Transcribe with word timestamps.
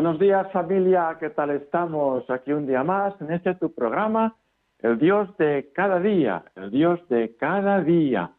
Buenos 0.00 0.18
días 0.18 0.50
familia, 0.50 1.18
¿qué 1.20 1.28
tal 1.28 1.50
estamos? 1.50 2.24
Aquí 2.30 2.52
un 2.52 2.66
día 2.66 2.82
más 2.82 3.20
en 3.20 3.32
este 3.32 3.54
tu 3.56 3.74
programa, 3.74 4.34
el 4.78 4.98
Dios 4.98 5.28
de 5.36 5.70
cada 5.74 6.00
día, 6.00 6.42
el 6.56 6.70
Dios 6.70 7.06
de 7.10 7.36
cada 7.36 7.82
día, 7.82 8.30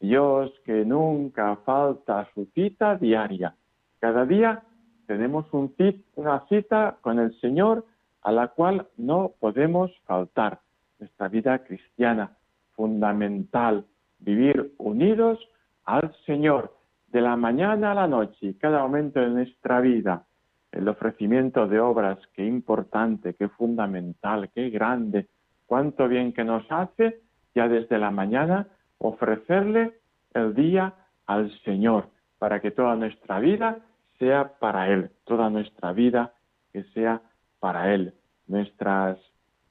Dios 0.00 0.50
que 0.64 0.84
nunca 0.84 1.54
falta 1.64 2.28
su 2.34 2.46
cita 2.46 2.96
diaria. 2.96 3.54
Cada 4.00 4.26
día 4.26 4.64
tenemos 5.06 5.46
un 5.52 5.72
una 6.16 6.44
cita 6.48 6.96
con 7.00 7.20
el 7.20 7.32
Señor 7.40 7.84
a 8.22 8.32
la 8.32 8.48
cual 8.48 8.88
no 8.96 9.34
podemos 9.38 9.92
faltar. 10.06 10.58
Nuestra 10.98 11.28
vida 11.28 11.60
cristiana, 11.60 12.36
fundamental, 12.72 13.84
vivir 14.18 14.74
unidos 14.78 15.38
al 15.84 16.12
Señor 16.26 16.74
de 17.06 17.20
la 17.20 17.36
mañana 17.36 17.92
a 17.92 17.94
la 17.94 18.08
noche 18.08 18.56
cada 18.58 18.82
momento 18.82 19.20
de 19.20 19.28
nuestra 19.28 19.80
vida 19.80 20.26
el 20.74 20.88
ofrecimiento 20.88 21.68
de 21.68 21.78
obras, 21.78 22.18
qué 22.34 22.44
importante, 22.44 23.34
qué 23.34 23.48
fundamental, 23.48 24.50
qué 24.52 24.70
grande, 24.70 25.28
cuánto 25.66 26.08
bien 26.08 26.32
que 26.32 26.42
nos 26.42 26.64
hace 26.70 27.20
ya 27.54 27.68
desde 27.68 27.96
la 27.98 28.10
mañana 28.10 28.66
ofrecerle 28.98 29.92
el 30.34 30.54
día 30.54 30.94
al 31.26 31.50
Señor, 31.60 32.08
para 32.38 32.60
que 32.60 32.72
toda 32.72 32.96
nuestra 32.96 33.38
vida 33.38 33.78
sea 34.18 34.54
para 34.58 34.88
Él, 34.90 35.10
toda 35.24 35.48
nuestra 35.48 35.92
vida 35.92 36.32
que 36.72 36.82
sea 36.92 37.22
para 37.60 37.94
Él, 37.94 38.12
nuestras, 38.48 39.16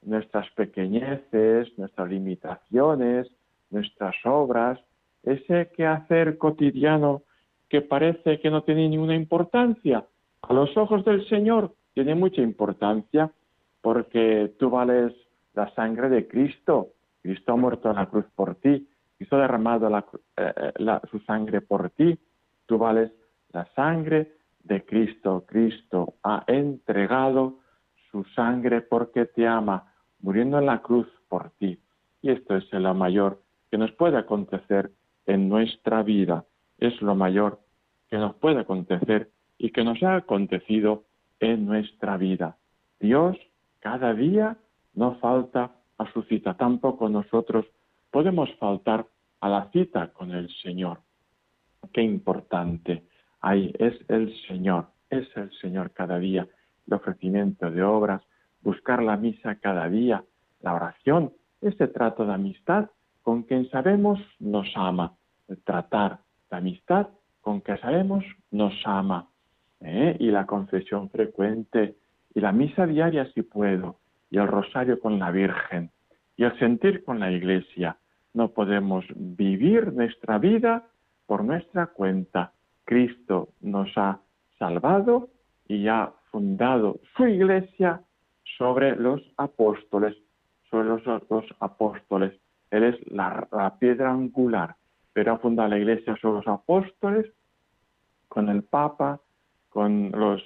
nuestras 0.02 0.50
pequeñeces, 0.52 1.78
nuestras 1.78 2.10
limitaciones, 2.10 3.28
nuestras 3.70 4.16
obras, 4.24 4.80
ese 5.24 5.70
quehacer 5.76 6.38
cotidiano 6.38 7.24
que 7.68 7.82
parece 7.82 8.40
que 8.40 8.50
no 8.50 8.64
tiene 8.64 8.88
ninguna 8.88 9.16
importancia, 9.16 10.06
a 10.44 10.54
los 10.54 10.76
ojos 10.78 11.06
del 11.06 11.28
Señor 11.30 11.74
tiene 11.94 12.16
mucha 12.16 12.42
importancia 12.42 13.32
porque 13.82 14.54
tú 14.60 14.70
vales 14.70 15.14
la 15.54 15.74
sangre 15.74 16.10
de 16.10 16.28
Cristo. 16.28 16.90
Cristo 17.22 17.54
ha 17.54 17.56
muerto 17.56 17.90
en 17.90 17.96
la 17.96 18.08
cruz 18.08 18.26
por 18.36 18.56
ti. 18.56 18.88
Cristo 19.18 19.38
ha 19.38 19.42
derramado 19.42 19.90
eh, 20.38 20.74
su 21.10 21.20
sangre 21.20 21.62
por 21.62 21.90
ti. 21.92 22.18
Tú 22.66 22.78
vales 22.78 23.12
la 23.52 23.66
sangre 23.74 24.34
de 24.64 24.84
Cristo. 24.86 25.46
Cristo 25.48 26.16
ha 26.24 26.44
entregado 26.48 27.60
su 28.12 28.24
sangre 28.36 28.82
porque 28.82 29.26
te 29.26 29.48
ama, 29.48 29.94
muriendo 30.22 30.60
en 30.60 30.66
la 30.66 30.82
cruz 30.82 31.08
por 31.30 31.52
ti. 31.52 31.80
Y 32.22 32.32
esto 32.32 32.56
es 32.56 32.72
lo 32.74 32.94
mayor 32.94 33.42
que 33.72 33.78
nos 33.78 33.92
puede 33.94 34.18
acontecer 34.18 34.92
en 35.26 35.48
nuestra 35.48 36.04
vida. 36.04 36.46
Es 36.78 37.02
lo 37.02 37.16
mayor 37.16 37.60
que 38.10 38.18
nos 38.18 38.36
puede 38.36 38.60
acontecer 38.60 39.30
y 39.64 39.72
que 39.72 39.86
nos 39.86 40.04
ha 40.04 40.18
acontecido 40.18 41.06
en 41.40 41.66
nuestra 41.66 42.18
vida. 42.18 42.58
Dios 43.00 43.38
cada 43.80 44.14
día 44.14 44.58
no 44.94 45.16
falta 45.20 45.72
a 45.98 46.12
su 46.12 46.24
cita, 46.24 46.56
tampoco 46.56 47.08
nosotros 47.08 47.66
podemos 48.12 48.54
faltar 48.60 49.06
a 49.40 49.48
la 49.48 49.72
cita 49.72 50.12
con 50.12 50.32
el 50.32 50.50
Señor. 50.62 51.00
Qué 51.94 52.02
importante. 52.02 53.06
Ahí 53.40 53.74
es 53.80 53.94
el 54.10 54.36
Señor, 54.50 54.88
es 55.10 55.30
el 55.38 55.50
Señor 55.62 55.92
cada 55.92 56.20
día. 56.20 56.46
El 56.86 56.96
ofrecimiento 56.96 57.72
de 57.72 57.84
obras, 57.84 58.22
buscar 58.64 59.02
la 59.02 59.16
misa 59.16 59.56
cada 59.62 59.88
día, 59.88 60.26
la 60.60 60.74
oración, 60.74 61.32
ese 61.62 61.88
trato 61.88 62.26
de 62.26 62.34
amistad 62.34 62.90
con 63.22 63.44
quien 63.44 63.70
sabemos 63.70 64.20
nos 64.40 64.68
ama. 64.76 65.16
El 65.48 65.64
tratar 65.64 66.20
de 66.52 66.58
amistad 66.58 67.08
con 67.40 67.62
quien 67.62 67.80
sabemos 67.80 68.26
nos 68.52 68.74
ama. 68.84 69.30
¿Eh? 69.84 70.16
y 70.20 70.32
la 70.32 70.46
confesión 70.46 71.10
frecuente 71.10 71.96
y 72.34 72.40
la 72.40 72.52
misa 72.52 72.86
diaria 72.86 73.32
si 73.34 73.42
puedo 73.42 73.98
y 74.30 74.38
el 74.38 74.48
rosario 74.48 75.00
con 75.00 75.20
la 75.20 75.32
Virgen 75.32 75.92
y 76.36 76.44
el 76.44 76.58
sentir 76.58 77.04
con 77.04 77.20
la 77.20 77.32
Iglesia. 77.32 77.98
No 78.34 78.50
podemos 78.50 79.06
vivir 79.16 79.94
nuestra 79.94 80.40
vida 80.40 80.88
por 81.28 81.44
nuestra 81.44 81.88
cuenta. 81.88 82.52
Cristo 82.86 83.50
nos 83.62 83.96
ha 83.98 84.20
salvado 84.58 85.30
y 85.68 85.88
ha 85.88 86.12
fundado 86.32 87.00
su 87.16 87.28
Iglesia 87.28 88.02
sobre 88.58 88.96
los 88.96 89.22
apóstoles, 89.38 90.16
sobre 90.70 90.88
los 90.88 91.04
dos 91.04 91.46
apóstoles. 91.60 92.34
Él 92.72 92.84
es 92.84 93.12
la, 93.12 93.48
la 93.52 93.78
piedra 93.78 94.12
angular, 94.12 94.76
pero 95.14 95.34
ha 95.34 95.38
fundado 95.38 95.70
la 95.70 95.78
Iglesia 95.78 96.18
sobre 96.20 96.38
los 96.38 96.48
apóstoles 96.48 97.28
con 98.28 98.50
el 98.50 98.64
Papa, 98.64 99.22
con 99.74 100.12
los, 100.12 100.44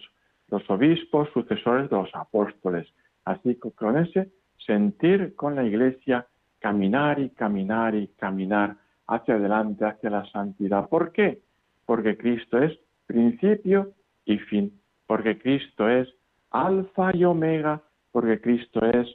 obispos, 0.69 1.29
sucesores 1.33 1.89
de 1.89 1.97
los 1.97 2.09
apóstoles. 2.15 2.87
Así 3.25 3.55
que 3.55 3.71
con 3.71 3.97
ese 3.97 4.31
sentir 4.65 5.35
con 5.35 5.55
la 5.55 5.65
iglesia, 5.65 6.25
caminar 6.59 7.19
y 7.19 7.29
caminar 7.31 7.93
y 7.93 8.07
caminar 8.17 8.77
hacia 9.05 9.35
adelante, 9.35 9.83
hacia 9.83 10.09
la 10.09 10.25
santidad. 10.31 10.87
¿Por 10.87 11.11
qué? 11.11 11.41
Porque 11.85 12.17
Cristo 12.17 12.57
es 12.57 12.79
principio 13.05 13.91
y 14.25 14.37
fin, 14.37 14.79
porque 15.05 15.37
Cristo 15.37 15.89
es 15.89 16.07
alfa 16.51 17.13
y 17.13 17.25
omega, 17.25 17.81
porque 18.13 18.39
Cristo 18.39 18.85
es 18.85 19.07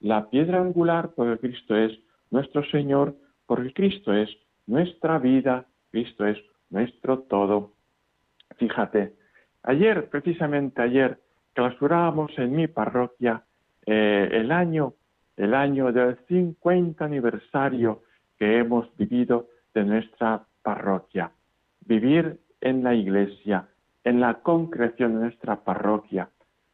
la 0.00 0.28
piedra 0.30 0.60
angular, 0.60 1.12
porque 1.14 1.38
Cristo 1.38 1.76
es 1.76 1.96
nuestro 2.30 2.64
Señor, 2.70 3.14
porque 3.46 3.72
Cristo 3.72 4.12
es 4.12 4.28
nuestra 4.66 5.18
vida, 5.18 5.66
Cristo 5.92 6.26
es 6.26 6.38
nuestro 6.70 7.20
todo. 7.20 7.72
Fíjate, 8.56 9.19
Ayer, 9.62 10.08
precisamente 10.08 10.80
ayer, 10.80 11.18
clausurábamos 11.52 12.32
en 12.38 12.56
mi 12.56 12.66
parroquia 12.66 13.42
eh, 13.84 14.28
el 14.32 14.52
año, 14.52 14.94
el 15.36 15.54
año 15.54 15.92
del 15.92 16.16
50 16.28 17.04
aniversario 17.04 18.02
que 18.38 18.58
hemos 18.58 18.88
vivido 18.96 19.48
de 19.74 19.84
nuestra 19.84 20.42
parroquia. 20.62 21.30
Vivir 21.86 22.38
en 22.60 22.82
la 22.82 22.94
iglesia, 22.94 23.68
en 24.04 24.20
la 24.20 24.34
concreción 24.34 25.14
de 25.14 25.20
nuestra 25.20 25.56
parroquia, 25.56 26.28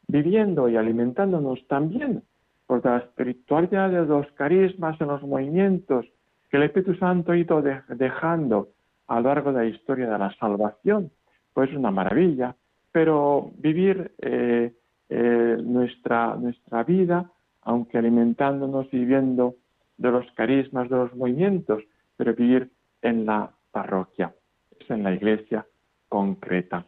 viviendo 0.06 0.68
y 0.68 0.76
alimentándonos 0.76 1.66
también 1.66 2.22
por 2.66 2.84
la 2.84 2.98
espiritualidad 2.98 3.90
de 3.90 4.04
los 4.06 4.30
carismas 4.32 5.00
en 5.00 5.08
los 5.08 5.22
movimientos 5.22 6.06
que 6.50 6.56
el 6.56 6.64
Espíritu 6.64 6.94
Santo 6.94 7.32
ha 7.32 7.36
ido 7.36 7.62
dejando 7.88 8.68
a 9.08 9.20
lo 9.20 9.28
largo 9.28 9.52
de 9.52 9.58
la 9.58 9.66
historia 9.66 10.08
de 10.08 10.18
la 10.18 10.32
salvación, 10.34 11.10
pues 11.52 11.72
una 11.72 11.90
maravilla 11.90 12.54
pero 12.96 13.50
vivir 13.58 14.12
eh, 14.22 14.72
eh, 15.10 15.56
nuestra, 15.62 16.34
nuestra 16.36 16.82
vida, 16.82 17.30
aunque 17.60 17.98
alimentándonos 17.98 18.86
y 18.90 19.00
viviendo 19.00 19.56
de 19.98 20.10
los 20.12 20.24
carismas, 20.32 20.88
de 20.88 20.96
los 20.96 21.14
movimientos, 21.14 21.82
pero 22.16 22.34
vivir 22.34 22.70
en 23.02 23.26
la 23.26 23.50
parroquia, 23.70 24.32
es 24.80 24.88
en 24.88 25.02
la 25.02 25.12
iglesia 25.12 25.66
concreta. 26.08 26.86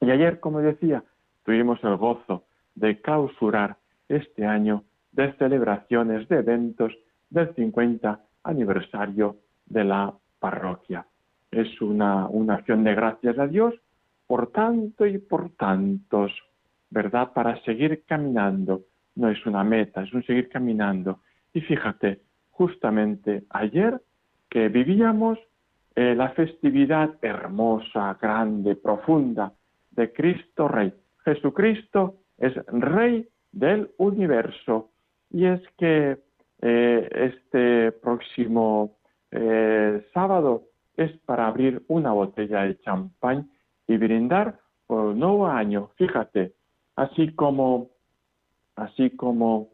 Y 0.00 0.08
ayer, 0.12 0.38
como 0.38 0.60
decía, 0.60 1.02
tuvimos 1.42 1.82
el 1.82 1.96
gozo 1.96 2.44
de 2.76 3.00
clausurar 3.00 3.76
este 4.08 4.46
año 4.46 4.84
de 5.10 5.32
celebraciones, 5.32 6.28
de 6.28 6.38
eventos 6.38 6.92
del 7.30 7.52
50 7.56 8.20
aniversario 8.44 9.38
de 9.66 9.82
la 9.82 10.14
parroquia. 10.38 11.04
Es 11.50 11.80
una, 11.80 12.28
una 12.28 12.54
acción 12.54 12.84
de 12.84 12.94
gracias 12.94 13.36
a 13.36 13.48
Dios 13.48 13.74
por 14.26 14.50
tanto 14.52 15.06
y 15.06 15.18
por 15.18 15.50
tantos, 15.56 16.32
¿verdad? 16.90 17.32
Para 17.32 17.60
seguir 17.62 18.04
caminando. 18.06 18.82
No 19.16 19.28
es 19.28 19.44
una 19.46 19.62
meta, 19.64 20.02
es 20.02 20.12
un 20.12 20.24
seguir 20.24 20.48
caminando. 20.48 21.20
Y 21.52 21.60
fíjate, 21.60 22.20
justamente 22.50 23.44
ayer 23.50 24.00
que 24.48 24.68
vivíamos 24.68 25.38
eh, 25.96 26.14
la 26.16 26.30
festividad 26.30 27.14
hermosa, 27.22 28.18
grande, 28.20 28.74
profunda 28.76 29.52
de 29.92 30.12
Cristo 30.12 30.66
Rey. 30.66 30.92
Jesucristo 31.24 32.16
es 32.38 32.54
Rey 32.66 33.28
del 33.52 33.90
universo. 33.98 34.90
Y 35.30 35.46
es 35.46 35.60
que 35.78 36.18
eh, 36.62 37.08
este 37.12 37.92
próximo 37.92 38.96
eh, 39.30 40.06
sábado 40.12 40.64
es 40.96 41.12
para 41.26 41.46
abrir 41.46 41.82
una 41.88 42.12
botella 42.12 42.62
de 42.62 42.78
champán 42.80 43.50
y 43.86 43.96
brindar 43.96 44.58
por 44.86 45.06
un 45.06 45.18
nuevo 45.18 45.46
año. 45.46 45.90
Fíjate, 45.96 46.54
así 46.96 47.32
como, 47.34 47.90
así 48.76 49.10
como 49.10 49.70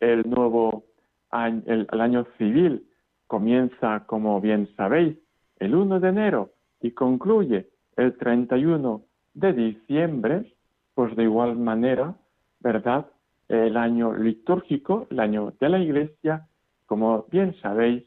el 0.00 0.28
nuevo 0.28 0.84
año, 1.30 1.62
el, 1.66 2.00
año 2.00 2.26
civil 2.38 2.86
comienza, 3.26 4.04
como 4.06 4.40
bien 4.40 4.68
sabéis, 4.76 5.16
el 5.58 5.74
1 5.74 6.00
de 6.00 6.08
enero 6.08 6.50
y 6.80 6.92
concluye 6.92 7.68
el 7.96 8.16
31 8.16 9.02
de 9.34 9.52
diciembre, 9.52 10.52
pues 10.94 11.14
de 11.16 11.24
igual 11.24 11.56
manera, 11.56 12.14
¿verdad? 12.60 13.06
El 13.48 13.76
año 13.76 14.14
litúrgico, 14.14 15.06
el 15.10 15.20
año 15.20 15.52
de 15.60 15.68
la 15.68 15.78
Iglesia, 15.78 16.46
como 16.86 17.26
bien 17.30 17.54
sabéis, 17.60 18.04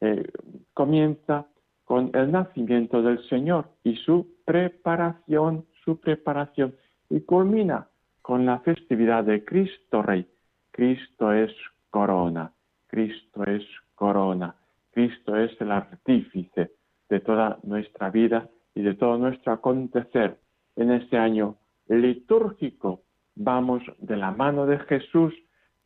eh, 0.00 0.30
comienza 0.74 1.46
con 1.84 2.10
el 2.14 2.30
nacimiento 2.30 3.02
del 3.02 3.18
Señor 3.28 3.66
y 3.82 3.96
su 3.96 4.26
preparación, 4.48 5.66
su 5.84 6.00
preparación, 6.00 6.74
y 7.10 7.20
culmina 7.20 7.88
con 8.22 8.46
la 8.46 8.60
festividad 8.60 9.24
de 9.24 9.44
Cristo 9.44 10.00
Rey. 10.00 10.26
Cristo 10.70 11.32
es 11.34 11.52
corona, 11.90 12.50
Cristo 12.86 13.44
es 13.44 13.62
corona, 13.94 14.54
Cristo 14.90 15.36
es 15.36 15.50
el 15.60 15.70
artífice 15.70 16.70
de 17.10 17.20
toda 17.20 17.58
nuestra 17.62 18.08
vida 18.08 18.48
y 18.74 18.80
de 18.80 18.94
todo 18.94 19.18
nuestro 19.18 19.52
acontecer. 19.52 20.38
En 20.76 20.92
este 20.92 21.18
año 21.18 21.56
litúrgico 21.88 23.02
vamos 23.34 23.82
de 23.98 24.16
la 24.16 24.30
mano 24.30 24.64
de 24.64 24.78
Jesús 24.78 25.34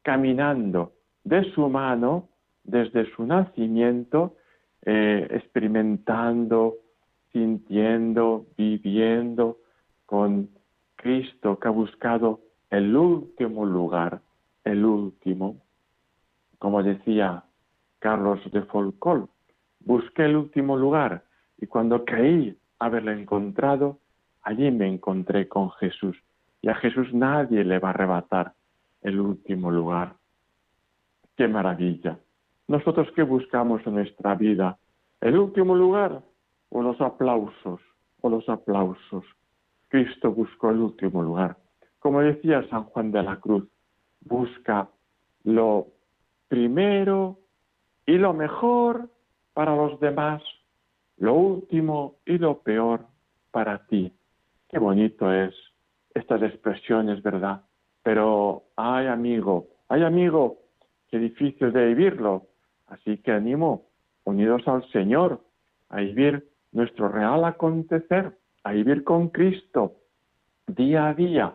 caminando 0.03 0.93
de 1.25 1.51
su 1.53 1.69
mano 1.69 2.29
desde 2.63 3.11
su 3.17 3.27
nacimiento, 3.27 4.37
eh, 4.85 5.27
experimentando, 5.31 6.77
sintiendo, 7.33 8.47
viviendo 8.57 9.59
con 10.07 10.51
Cristo 10.97 11.59
que 11.59 11.69
ha 11.69 11.71
buscado 11.71 12.41
el 12.71 12.97
último 12.97 13.65
lugar, 13.67 14.21
el 14.65 14.85
último. 14.85 15.57
Como 16.59 16.83
decía 16.83 17.45
Carlos 17.99 18.41
de 18.53 18.63
Folcol, 18.63 19.29
busqué 19.81 20.27
el 20.27 20.37
último 20.37 20.77
lugar 20.77 21.25
y 21.59 21.67
cuando 21.67 22.05
creí 22.05 22.57
haberlo 22.79 23.13
encontrado, 23.13 23.99
allí 24.43 24.71
me 24.71 24.89
encontré 24.89 25.49
con 25.49 25.71
Jesús. 25.73 26.17
Y 26.61 26.69
a 26.69 26.75
Jesús 26.77 27.13
nadie 27.13 27.65
le 27.65 27.79
va 27.79 27.89
a 27.89 27.93
arrebatar 27.93 28.55
el 29.03 29.21
último 29.21 29.71
lugar. 29.71 30.15
¡Qué 31.37 31.49
maravilla! 31.49 32.19
¿Nosotros 32.69 33.09
qué 33.17 33.23
buscamos 33.23 33.85
en 33.87 33.95
nuestra 33.95 34.35
vida? 34.35 34.79
¿El 35.21 35.39
último 35.39 35.75
lugar 35.75 36.23
o 36.73 36.83
los 36.83 37.01
aplausos? 37.01 37.81
O 38.23 38.31
los 38.31 38.49
aplausos. 38.49 39.25
Cristo 39.89 40.33
buscó 40.33 40.71
el 40.71 40.79
último 40.79 41.23
lugar. 41.23 41.57
Como 41.99 42.21
decía 42.21 42.67
San 42.69 42.85
Juan 42.85 43.13
de 43.13 43.23
la 43.23 43.37
Cruz, 43.37 43.69
busca 44.23 44.89
lo 45.45 45.89
primero 46.49 47.39
y 48.07 48.17
lo 48.17 48.33
mejor 48.33 49.09
para 49.53 49.77
los 49.77 50.01
demás, 50.01 50.43
lo 51.19 51.35
último 51.35 52.17
y 52.25 52.39
lo 52.39 52.59
peor 52.61 53.07
para 53.51 53.87
ti. 53.87 54.13
Qué 54.69 54.79
bonito 54.79 55.33
es 55.33 55.55
estas 56.15 56.43
expresiones, 56.43 57.23
¿verdad? 57.23 57.63
Pero, 58.03 58.65
ay 58.77 59.07
amigo, 59.07 59.69
ay 59.89 60.03
amigo, 60.03 60.59
qué 61.11 61.19
difícil 61.19 61.73
de 61.73 61.87
vivirlo. 61.89 62.47
Así 62.87 63.19
que 63.19 63.33
animo, 63.33 63.87
unidos 64.25 64.67
al 64.67 64.89
Señor, 64.91 65.41
a 65.91 66.01
vivir 66.01 66.52
nuestro 66.73 67.09
real 67.09 67.45
acontecer, 67.45 68.33
a 68.65 68.73
vivir 68.73 69.05
con 69.05 69.29
Cristo 69.29 69.95
día 70.67 71.09
a 71.09 71.15
día, 71.15 71.55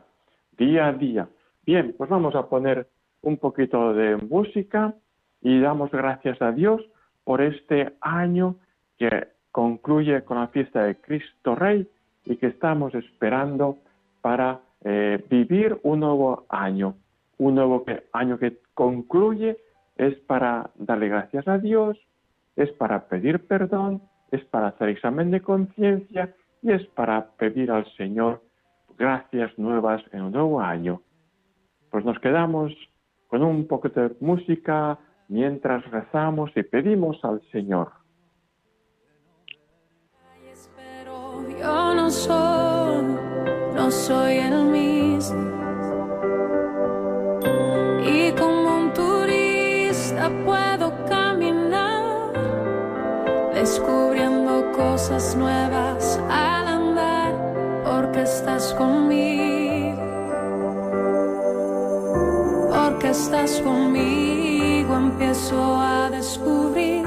día 0.57 0.87
a 0.87 0.93
día. 0.93 1.27
Bien, 1.65 1.95
pues 1.97 2.09
vamos 2.09 2.35
a 2.35 2.47
poner 2.47 2.87
un 3.21 3.37
poquito 3.37 3.93
de 3.93 4.15
música 4.17 4.93
y 5.41 5.59
damos 5.59 5.91
gracias 5.91 6.41
a 6.41 6.51
Dios 6.51 6.81
por 7.23 7.41
este 7.41 7.93
año 8.01 8.55
que 8.97 9.27
concluye 9.51 10.23
con 10.23 10.37
la 10.37 10.47
fiesta 10.47 10.83
de 10.83 10.95
Cristo 10.95 11.55
Rey 11.55 11.87
y 12.25 12.37
que 12.37 12.47
estamos 12.47 12.93
esperando 12.95 13.77
para 14.21 14.59
eh, 14.83 15.23
vivir 15.29 15.79
un 15.83 16.01
nuevo 16.01 16.45
año, 16.49 16.95
un 17.37 17.55
nuevo 17.55 17.83
año 18.13 18.37
que 18.37 18.59
concluye 18.73 19.57
es 19.95 20.15
para 20.19 20.69
darle 20.75 21.09
gracias 21.09 21.47
a 21.47 21.57
Dios, 21.57 21.97
es 22.55 22.71
para 22.73 23.07
pedir 23.07 23.47
perdón, 23.47 24.01
es 24.31 24.44
para 24.45 24.68
hacer 24.68 24.89
examen 24.89 25.31
de 25.31 25.41
conciencia 25.41 26.33
y 26.62 26.71
es 26.71 26.85
para 26.88 27.31
pedir 27.38 27.71
al 27.71 27.85
Señor 27.95 28.41
gracias 28.97 29.57
nuevas 29.57 30.01
en 30.12 30.24
un 30.24 30.31
nuevo 30.31 30.59
año. 30.59 31.01
Pues 31.91 32.03
nos 32.03 32.19
quedamos 32.19 32.74
con 33.27 33.44
un 33.44 33.68
poco 33.68 33.89
de 33.89 34.15
música 34.19 34.97
mientras 35.27 35.85
rezamos 35.91 36.51
y 36.56 36.63
pedimos 36.63 37.24
al 37.24 37.41
Señor. 37.51 37.91
Yo 41.59 41.95
no 41.95 42.09
soy, 42.09 43.03
no 43.75 43.89
soy 43.89 44.38
el 44.38 44.65
mismo 44.65 45.57
puedo 50.45 50.91
caminar, 51.07 52.33
descubriendo 53.53 54.16
cosas 54.97 55.35
nuevas 55.35 56.19
al 56.27 56.67
andar, 56.67 57.31
porque 57.85 58.23
estás 58.23 58.73
conmigo, 58.73 60.01
porque 62.73 63.09
estás 63.09 63.61
conmigo, 63.61 64.95
empiezo 64.95 65.79
a 65.79 66.09
descubrir 66.09 67.06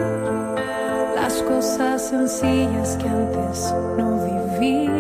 las 1.17 1.43
cosas 1.43 2.11
sencillas 2.11 2.97
que 2.97 3.09
antes 3.09 3.75
no 3.99 4.25
viví. 4.25 5.00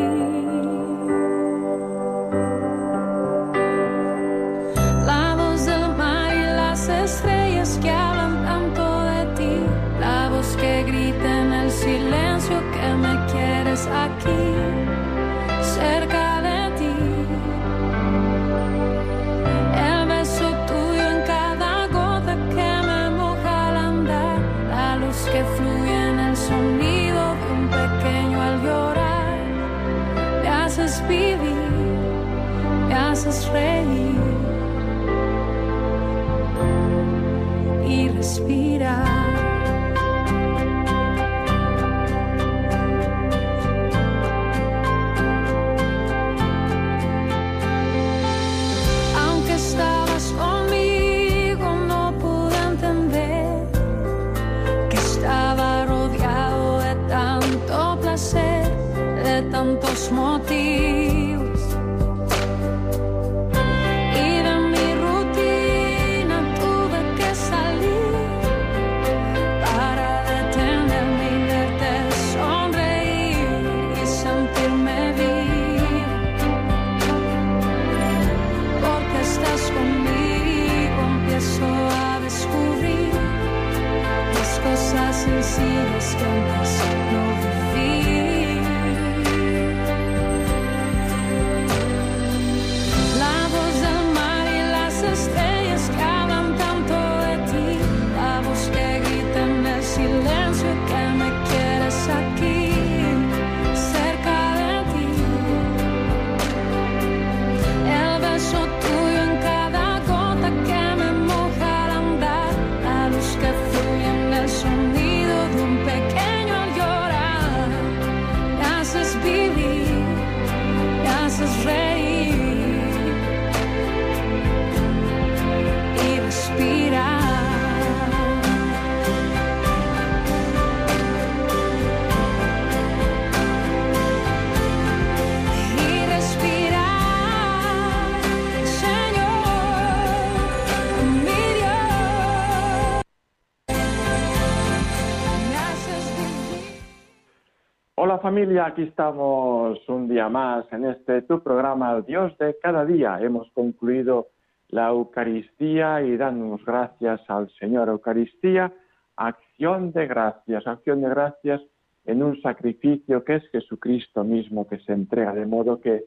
Familia, 148.30 148.66
aquí 148.66 148.82
estamos 148.82 149.76
un 149.88 150.08
día 150.08 150.28
más 150.28 150.64
en 150.72 150.84
este 150.84 151.22
tu 151.22 151.42
programa 151.42 152.00
Dios 152.02 152.38
de 152.38 152.56
cada 152.62 152.84
día. 152.84 153.18
Hemos 153.20 153.50
concluido 153.50 154.28
la 154.68 154.90
Eucaristía 154.90 156.00
y 156.02 156.16
damos 156.16 156.64
gracias 156.64 157.20
al 157.26 157.50
Señor. 157.58 157.88
Eucaristía, 157.88 158.72
acción 159.16 159.90
de 159.90 160.06
gracias, 160.06 160.64
acción 160.64 161.00
de 161.00 161.08
gracias 161.08 161.60
en 162.04 162.22
un 162.22 162.40
sacrificio 162.40 163.24
que 163.24 163.34
es 163.34 163.50
Jesucristo 163.50 164.22
mismo 164.22 164.68
que 164.68 164.78
se 164.78 164.92
entrega, 164.92 165.32
de 165.34 165.46
modo 165.46 165.80
que, 165.80 166.04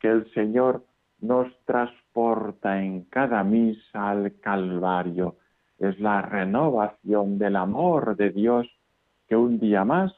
que 0.00 0.08
el 0.08 0.28
Señor 0.32 0.82
nos 1.20 1.46
transporta 1.64 2.82
en 2.82 3.04
cada 3.04 3.44
misa 3.44 4.10
al 4.10 4.32
Calvario. 4.40 5.36
Es 5.78 6.00
la 6.00 6.22
renovación 6.22 7.38
del 7.38 7.54
amor 7.54 8.16
de 8.16 8.30
Dios 8.30 8.66
que 9.28 9.36
un 9.36 9.60
día 9.60 9.84
más 9.84 10.12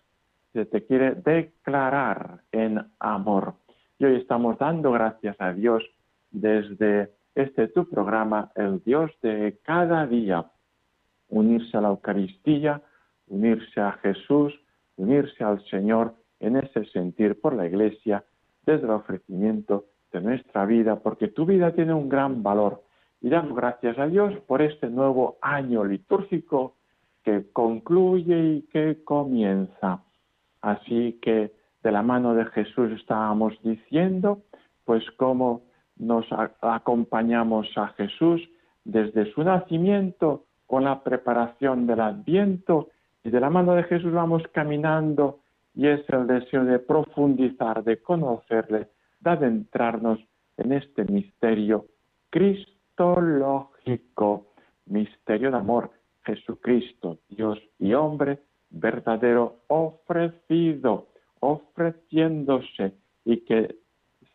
se 0.54 0.64
te 0.66 0.86
quiere 0.86 1.16
declarar 1.16 2.42
en 2.52 2.80
amor. 3.00 3.54
Y 3.98 4.04
hoy 4.04 4.16
estamos 4.16 4.56
dando 4.56 4.92
gracias 4.92 5.36
a 5.40 5.52
Dios 5.52 5.82
desde 6.30 7.10
este 7.34 7.66
tu 7.68 7.88
programa, 7.90 8.52
el 8.54 8.80
Dios 8.84 9.10
de 9.20 9.58
cada 9.64 10.06
día. 10.06 10.46
Unirse 11.28 11.76
a 11.76 11.80
la 11.80 11.88
Eucaristía, 11.88 12.80
unirse 13.26 13.80
a 13.80 13.92
Jesús, 13.94 14.54
unirse 14.96 15.42
al 15.42 15.60
Señor 15.64 16.14
en 16.38 16.56
ese 16.56 16.84
sentir 16.86 17.40
por 17.40 17.54
la 17.54 17.66
Iglesia, 17.66 18.24
desde 18.64 18.84
el 18.84 18.92
ofrecimiento 18.92 19.86
de 20.12 20.20
nuestra 20.20 20.66
vida, 20.66 21.00
porque 21.00 21.26
tu 21.28 21.46
vida 21.46 21.72
tiene 21.72 21.94
un 21.94 22.08
gran 22.08 22.44
valor. 22.44 22.84
Y 23.20 23.28
damos 23.28 23.56
gracias 23.56 23.98
a 23.98 24.06
Dios 24.06 24.32
por 24.46 24.62
este 24.62 24.88
nuevo 24.88 25.36
año 25.42 25.84
litúrgico 25.84 26.76
que 27.24 27.50
concluye 27.52 28.38
y 28.38 28.62
que 28.70 29.02
comienza. 29.02 30.04
Así 30.64 31.20
que 31.20 31.52
de 31.82 31.92
la 31.92 32.02
mano 32.02 32.34
de 32.34 32.46
Jesús 32.46 32.90
estábamos 32.92 33.52
diciendo, 33.62 34.40
pues 34.86 35.04
cómo 35.18 35.60
nos 35.96 36.24
acompañamos 36.62 37.68
a 37.76 37.88
Jesús 37.88 38.40
desde 38.82 39.30
su 39.34 39.44
nacimiento 39.44 40.46
con 40.66 40.84
la 40.84 41.02
preparación 41.02 41.86
del 41.86 42.00
adviento 42.00 42.88
y 43.22 43.28
de 43.28 43.40
la 43.40 43.50
mano 43.50 43.74
de 43.74 43.82
Jesús 43.82 44.14
vamos 44.14 44.42
caminando 44.52 45.40
y 45.74 45.86
es 45.86 46.00
el 46.08 46.26
deseo 46.26 46.64
de 46.64 46.78
profundizar, 46.78 47.84
de 47.84 48.00
conocerle, 48.00 48.88
de 49.20 49.30
adentrarnos 49.30 50.18
en 50.56 50.72
este 50.72 51.04
misterio 51.04 51.84
cristológico, 52.30 54.46
misterio 54.86 55.50
de 55.50 55.58
amor, 55.58 55.90
Jesucristo, 56.24 57.18
Dios 57.28 57.60
y 57.78 57.92
hombre, 57.92 58.40
verdadero 58.74 59.60
ofrecido, 59.68 61.08
ofreciéndose 61.40 62.92
y 63.24 63.38
que 63.38 63.76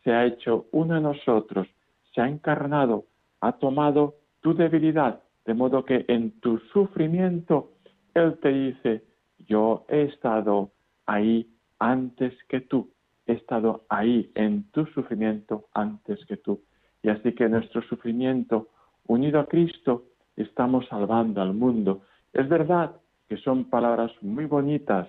se 0.03 0.11
ha 0.11 0.25
hecho 0.25 0.67
uno 0.71 0.95
de 0.95 1.01
nosotros, 1.01 1.67
se 2.13 2.21
ha 2.21 2.27
encarnado, 2.27 3.05
ha 3.41 3.53
tomado 3.53 4.15
tu 4.41 4.55
debilidad, 4.55 5.21
de 5.45 5.53
modo 5.53 5.83
que 5.83 6.05
en 6.07 6.39
tu 6.39 6.59
sufrimiento 6.73 7.71
Él 8.13 8.37
te 8.41 8.49
dice, 8.49 9.03
yo 9.47 9.85
he 9.89 10.03
estado 10.03 10.71
ahí 11.05 11.49
antes 11.79 12.33
que 12.47 12.61
tú, 12.61 12.89
he 13.25 13.33
estado 13.33 13.83
ahí 13.89 14.31
en 14.35 14.63
tu 14.71 14.85
sufrimiento 14.87 15.65
antes 15.73 16.23
que 16.25 16.37
tú. 16.37 16.61
Y 17.03 17.09
así 17.09 17.33
que 17.33 17.47
nuestro 17.47 17.81
sufrimiento, 17.83 18.67
unido 19.07 19.39
a 19.39 19.45
Cristo, 19.45 20.03
estamos 20.35 20.87
salvando 20.87 21.41
al 21.41 21.53
mundo. 21.53 22.01
Es 22.33 22.47
verdad 22.47 22.95
que 23.29 23.37
son 23.37 23.65
palabras 23.65 24.11
muy 24.21 24.45
bonitas 24.45 25.07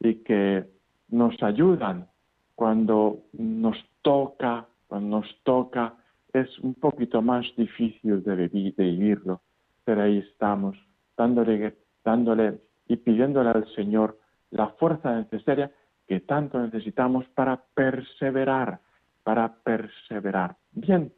y 0.00 0.16
que 0.16 0.66
nos 1.08 1.40
ayudan 1.42 2.08
cuando 2.56 3.20
nos 3.32 3.76
toca, 4.02 4.66
cuando 4.88 5.20
nos 5.20 5.42
toca, 5.44 5.94
es 6.32 6.58
un 6.58 6.74
poquito 6.74 7.22
más 7.22 7.46
difícil 7.56 8.22
de, 8.24 8.48
vivirlo, 8.76 9.40
pero 9.84 10.02
ahí 10.02 10.18
estamos, 10.18 10.76
dándole, 11.16 11.76
dándole 12.04 12.58
y 12.88 12.96
pidiéndole 12.96 13.50
al 13.50 13.66
Señor 13.74 14.18
la 14.50 14.68
fuerza 14.70 15.14
necesaria 15.14 15.70
que 16.08 16.20
tanto 16.20 16.58
necesitamos 16.60 17.24
para 17.34 17.62
perseverar, 17.74 18.80
para 19.22 19.54
perseverar. 19.62 20.56
Bien, 20.72 21.12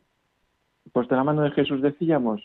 pues 0.93 1.09
de 1.09 1.17
la 1.17 1.25
mano 1.25 1.43
de 1.43 1.51
Jesús 1.53 1.81
decíamos, 1.81 2.43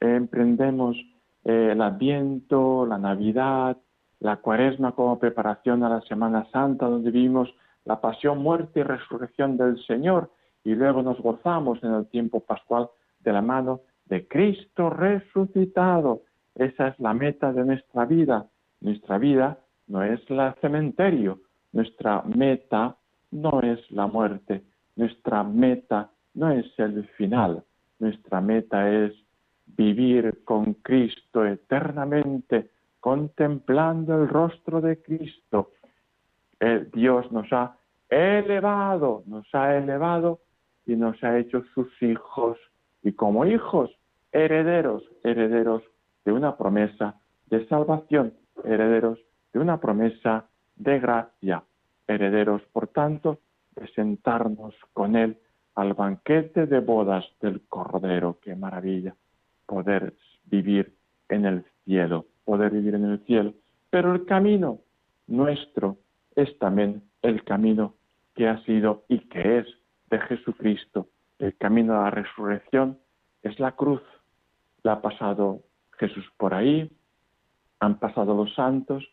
emprendemos 0.00 0.96
eh, 1.44 1.70
el 1.72 1.82
Adviento, 1.82 2.86
la 2.86 2.98
Navidad, 2.98 3.76
la 4.20 4.36
Cuaresma 4.36 4.92
como 4.92 5.18
preparación 5.18 5.82
a 5.84 5.88
la 5.88 6.00
Semana 6.02 6.46
Santa, 6.50 6.86
donde 6.86 7.10
vivimos 7.10 7.54
la 7.84 8.00
pasión, 8.00 8.38
muerte 8.38 8.80
y 8.80 8.82
resurrección 8.82 9.56
del 9.56 9.78
Señor, 9.86 10.30
y 10.64 10.74
luego 10.74 11.02
nos 11.02 11.20
gozamos 11.20 11.82
en 11.82 11.92
el 11.92 12.06
tiempo 12.06 12.40
pascual 12.40 12.88
de 13.20 13.32
la 13.32 13.42
mano 13.42 13.80
de 14.06 14.26
Cristo 14.26 14.90
resucitado. 14.90 16.22
Esa 16.54 16.88
es 16.88 17.00
la 17.00 17.12
meta 17.12 17.52
de 17.52 17.64
nuestra 17.64 18.06
vida. 18.06 18.46
Nuestra 18.80 19.18
vida 19.18 19.58
no 19.86 20.02
es 20.02 20.20
el 20.30 20.54
cementerio, 20.60 21.40
nuestra 21.72 22.22
meta 22.22 22.96
no 23.30 23.60
es 23.60 23.90
la 23.90 24.06
muerte, 24.06 24.62
nuestra 24.96 25.42
meta 25.42 26.10
no 26.34 26.50
es 26.50 26.66
el 26.78 27.04
final, 27.16 27.62
nuestra 27.98 28.40
meta 28.40 28.90
es 28.90 29.12
vivir 29.66 30.42
con 30.44 30.74
Cristo 30.74 31.44
eternamente, 31.44 32.70
contemplando 33.00 34.22
el 34.22 34.28
rostro 34.28 34.80
de 34.80 35.02
Cristo. 35.02 35.72
El 36.58 36.90
Dios 36.90 37.30
nos 37.32 37.52
ha 37.52 37.76
elevado, 38.08 39.22
nos 39.26 39.46
ha 39.54 39.76
elevado 39.76 40.40
y 40.86 40.96
nos 40.96 41.22
ha 41.24 41.38
hecho 41.38 41.62
sus 41.74 41.90
hijos 42.02 42.58
y 43.02 43.12
como 43.12 43.44
hijos 43.44 43.90
herederos, 44.32 45.02
herederos 45.22 45.82
de 46.24 46.32
una 46.32 46.56
promesa 46.56 47.20
de 47.46 47.66
salvación, 47.68 48.34
herederos 48.64 49.18
de 49.52 49.60
una 49.60 49.80
promesa 49.80 50.46
de 50.76 50.98
gracia, 50.98 51.62
herederos, 52.06 52.62
por 52.72 52.88
tanto, 52.88 53.38
de 53.76 53.86
sentarnos 53.88 54.74
con 54.92 55.16
Él 55.16 55.38
al 55.74 55.94
banquete 55.94 56.66
de 56.66 56.80
bodas 56.80 57.24
del 57.40 57.62
Cordero. 57.68 58.38
¡Qué 58.42 58.54
maravilla! 58.56 59.14
Poder 59.66 60.14
vivir 60.46 60.94
en 61.28 61.44
el 61.44 61.64
cielo, 61.84 62.26
poder 62.44 62.72
vivir 62.72 62.94
en 62.94 63.04
el 63.04 63.18
cielo. 63.24 63.54
Pero 63.90 64.14
el 64.14 64.24
camino 64.24 64.80
nuestro 65.26 65.98
es 66.36 66.58
también 66.58 67.02
el 67.22 67.44
camino 67.44 67.94
que 68.34 68.48
ha 68.48 68.62
sido 68.64 69.04
y 69.08 69.20
que 69.28 69.58
es 69.58 69.66
de 70.10 70.20
Jesucristo. 70.20 71.08
El 71.38 71.56
camino 71.56 71.94
a 71.94 72.04
la 72.04 72.10
resurrección 72.10 72.98
es 73.42 73.58
la 73.58 73.72
cruz. 73.72 74.02
La 74.82 74.94
ha 74.94 75.02
pasado 75.02 75.62
Jesús 75.98 76.24
por 76.36 76.54
ahí, 76.54 76.90
han 77.80 77.98
pasado 77.98 78.34
los 78.34 78.54
santos 78.54 79.04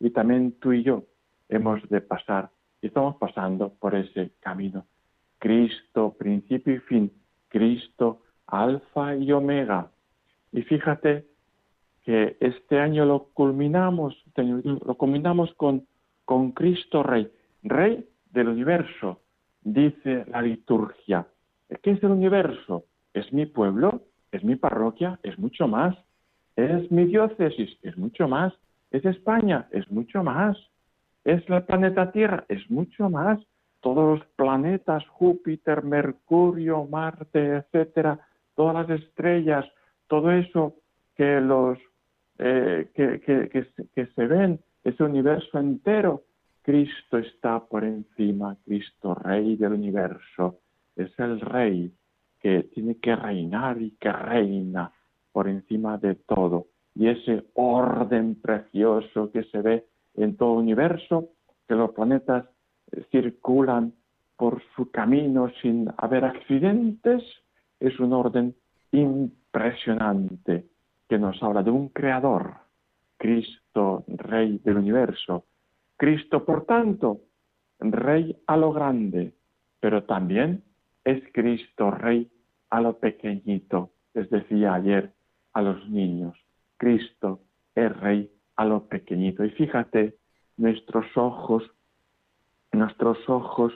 y 0.00 0.10
también 0.10 0.52
tú 0.60 0.72
y 0.72 0.82
yo 0.82 1.04
hemos 1.48 1.86
de 1.88 2.00
pasar 2.00 2.50
y 2.80 2.86
estamos 2.88 3.16
pasando 3.16 3.74
por 3.74 3.94
ese 3.94 4.32
camino. 4.40 4.86
Cristo, 5.38 6.14
principio 6.18 6.74
y 6.74 6.78
fin, 6.80 7.12
Cristo, 7.48 8.22
alfa 8.46 9.16
y 9.16 9.32
omega, 9.32 9.90
y 10.52 10.62
fíjate 10.62 11.26
que 12.04 12.36
este 12.40 12.78
año 12.78 13.04
lo 13.04 13.24
culminamos, 13.34 14.16
lo 14.36 14.94
culminamos 14.96 15.52
con, 15.54 15.86
con 16.24 16.52
Cristo 16.52 17.02
Rey, 17.02 17.30
Rey 17.62 18.08
del 18.30 18.48
universo, 18.48 19.20
dice 19.62 20.24
la 20.28 20.42
liturgia. 20.42 21.26
¿Qué 21.82 21.90
es 21.90 22.02
el 22.02 22.10
universo? 22.10 22.84
Es 23.12 23.32
mi 23.32 23.46
pueblo, 23.46 24.02
es 24.32 24.42
mi 24.44 24.56
parroquia, 24.56 25.18
es 25.22 25.38
mucho 25.38 25.68
más. 25.68 25.96
Es 26.56 26.90
mi 26.90 27.04
diócesis, 27.04 27.76
es 27.82 27.96
mucho 27.96 28.26
más. 28.26 28.52
Es 28.90 29.04
España, 29.04 29.68
es 29.70 29.90
mucho 29.90 30.22
más. 30.22 30.56
Es 31.24 31.42
el 31.48 31.62
planeta 31.64 32.10
Tierra, 32.10 32.44
es 32.48 32.70
mucho 32.70 33.10
más. 33.10 33.38
Todos 33.80 34.18
los 34.18 34.28
planetas, 34.34 35.06
Júpiter, 35.08 35.84
Mercurio, 35.84 36.84
Marte, 36.84 37.58
etcétera, 37.58 38.18
todas 38.56 38.74
las 38.74 39.00
estrellas, 39.00 39.64
todo 40.08 40.32
eso 40.32 40.74
que 41.16 41.40
los 41.40 41.78
eh, 42.38 42.90
que, 42.94 43.20
que, 43.20 44.06
se 44.06 44.26
ven, 44.26 44.60
ese 44.84 45.02
universo 45.02 45.58
entero, 45.58 46.22
Cristo 46.62 47.18
está 47.18 47.58
por 47.66 47.82
encima, 47.84 48.56
Cristo 48.64 49.14
Rey 49.14 49.56
del 49.56 49.72
universo, 49.72 50.60
es 50.94 51.10
el 51.18 51.40
Rey 51.40 51.92
que 52.40 52.64
tiene 52.74 52.96
que 52.98 53.16
reinar 53.16 53.82
y 53.82 53.90
que 53.92 54.12
reina 54.12 54.92
por 55.32 55.48
encima 55.48 55.98
de 55.98 56.14
todo. 56.14 56.66
Y 56.94 57.08
ese 57.08 57.44
orden 57.54 58.36
precioso 58.36 59.32
que 59.32 59.42
se 59.44 59.60
ve 59.60 59.86
en 60.14 60.36
todo 60.36 60.52
universo, 60.52 61.30
que 61.66 61.74
los 61.74 61.90
planetas 61.90 62.46
circulan 63.10 63.94
por 64.36 64.62
su 64.76 64.90
camino 64.92 65.50
sin 65.60 65.90
haber 65.96 66.24
accidentes, 66.24 67.22
es 67.80 67.98
un 67.98 68.12
orden 68.12 68.54
que 71.08 71.18
nos 71.18 71.42
habla 71.42 71.62
de 71.62 71.70
un 71.70 71.88
creador, 71.88 72.54
Cristo, 73.16 74.04
Rey 74.06 74.60
del 74.64 74.76
universo, 74.76 75.46
Cristo, 75.96 76.44
por 76.44 76.64
tanto, 76.64 77.22
Rey 77.80 78.36
a 78.46 78.56
lo 78.56 78.72
grande, 78.72 79.34
pero 79.80 80.04
también 80.04 80.62
es 81.04 81.22
Cristo 81.32 81.90
Rey 81.90 82.30
a 82.70 82.80
lo 82.80 82.98
pequeñito, 82.98 83.90
les 84.14 84.28
decía 84.30 84.74
ayer 84.74 85.12
a 85.54 85.62
los 85.62 85.88
niños. 85.88 86.36
Cristo 86.76 87.40
es 87.74 87.96
Rey 87.98 88.30
a 88.56 88.64
lo 88.64 88.86
pequeñito. 88.86 89.44
Y 89.44 89.50
fíjate, 89.50 90.16
nuestros 90.56 91.06
ojos, 91.16 91.62
nuestros 92.72 93.18
ojos, 93.28 93.72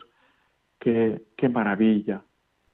qué, 0.79 1.23
qué 1.37 1.49
maravilla, 1.49 2.23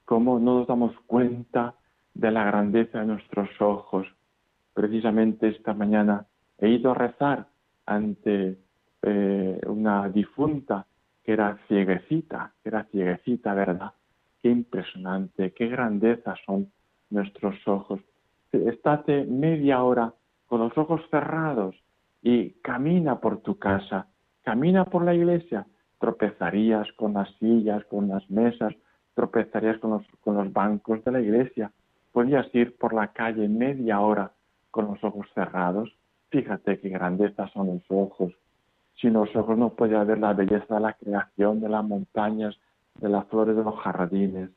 cómo 0.04 0.38
no 0.38 0.58
nos 0.58 0.66
damos 0.66 0.98
cuenta 1.06 1.74
de 2.18 2.32
la 2.32 2.44
grandeza 2.44 2.98
de 2.98 3.06
nuestros 3.06 3.48
ojos. 3.60 4.06
Precisamente 4.74 5.48
esta 5.48 5.72
mañana 5.72 6.26
he 6.58 6.68
ido 6.68 6.90
a 6.90 6.94
rezar 6.94 7.46
ante 7.86 8.58
eh, 9.02 9.60
una 9.66 10.08
difunta 10.08 10.84
que 11.22 11.32
era 11.32 11.56
cieguecita, 11.68 12.52
que 12.60 12.70
era 12.70 12.84
cieguecita, 12.90 13.54
¿verdad? 13.54 13.92
Qué 14.42 14.50
impresionante, 14.50 15.52
qué 15.52 15.68
grandeza 15.68 16.34
son 16.44 16.72
nuestros 17.10 17.56
ojos. 17.68 18.00
Estate 18.50 19.24
media 19.24 19.82
hora 19.84 20.12
con 20.46 20.60
los 20.60 20.76
ojos 20.76 21.00
cerrados 21.10 21.76
y 22.20 22.50
camina 22.62 23.20
por 23.20 23.42
tu 23.42 23.58
casa, 23.58 24.08
camina 24.42 24.84
por 24.86 25.04
la 25.04 25.14
iglesia, 25.14 25.66
tropezarías 26.00 26.90
con 26.96 27.14
las 27.14 27.28
sillas, 27.38 27.84
con 27.84 28.08
las 28.08 28.28
mesas, 28.28 28.74
tropezarías 29.14 29.78
con 29.78 29.90
los, 29.90 30.02
con 30.20 30.34
los 30.34 30.52
bancos 30.52 31.04
de 31.04 31.12
la 31.12 31.20
iglesia, 31.20 31.70
podías 32.12 32.52
ir 32.54 32.76
por 32.76 32.92
la 32.94 33.12
calle 33.12 33.48
media 33.48 34.00
hora 34.00 34.32
con 34.70 34.86
los 34.86 35.02
ojos 35.02 35.26
cerrados. 35.34 35.90
Fíjate 36.30 36.78
qué 36.80 36.88
grandeza 36.88 37.48
son 37.48 37.68
los 37.68 37.82
ojos. 37.88 38.32
Sin 39.00 39.12
los 39.12 39.34
ojos 39.36 39.56
no 39.56 39.74
podía 39.74 40.02
ver 40.04 40.18
la 40.18 40.32
belleza 40.32 40.74
de 40.74 40.80
la 40.80 40.92
creación, 40.94 41.60
de 41.60 41.68
las 41.68 41.84
montañas, 41.84 42.58
de 43.00 43.08
las 43.08 43.26
flores 43.28 43.56
de 43.56 43.62
los 43.62 43.78
jardines. 43.80 44.50